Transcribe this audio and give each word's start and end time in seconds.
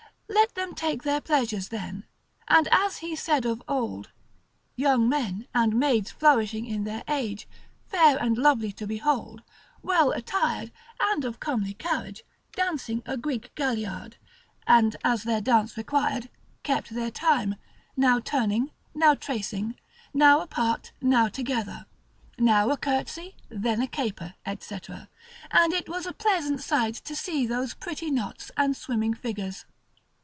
Let 0.33 0.55
them 0.55 0.73
take 0.75 1.03
their 1.03 1.19
pleasures 1.19 1.67
then, 1.67 2.05
and 2.47 2.67
as 2.71 2.97
he 2.99 3.17
said 3.17 3.45
of 3.45 3.61
old, 3.67 4.11
young 4.77 5.09
men 5.09 5.47
and 5.53 5.75
maids 5.77 6.09
flourishing 6.11 6.65
in 6.65 6.85
their 6.85 7.03
age, 7.09 7.47
fair 7.85 8.17
and 8.17 8.37
lovely 8.37 8.71
to 8.73 8.87
behold, 8.87 9.43
well 9.81 10.11
attired, 10.13 10.71
and 11.01 11.25
of 11.25 11.41
comely 11.41 11.73
carriage, 11.73 12.23
dancing 12.53 13.03
a 13.05 13.17
Greek 13.17 13.53
galliard, 13.55 14.15
and 14.65 14.95
as 15.03 15.23
their 15.23 15.41
dance 15.41 15.75
required, 15.75 16.29
kept 16.63 16.91
their 16.93 17.11
time, 17.11 17.55
now 17.97 18.21
turning, 18.21 18.71
now 18.95 19.13
tracing, 19.13 19.75
now 20.13 20.39
apart 20.39 20.93
now 21.01 21.23
altogether, 21.25 21.85
now 22.39 22.69
a 22.69 22.77
courtesy 22.77 23.35
then 23.49 23.81
a 23.81 23.87
caper, 23.87 24.35
&c., 24.61 24.79
and 25.51 25.73
it 25.73 25.89
was 25.89 26.05
a 26.05 26.13
pleasant 26.13 26.61
sight 26.61 26.95
to 26.95 27.17
see 27.17 27.45
those 27.45 27.73
pretty 27.73 28.09
knots, 28.09 28.49
and 28.55 28.77
swimming 28.77 29.13
figures. 29.13 29.65